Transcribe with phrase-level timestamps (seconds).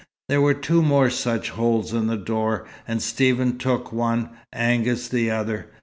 [0.29, 5.29] There were two more such holes in the door, and Stephen took one, Angus the
[5.29, 5.67] other.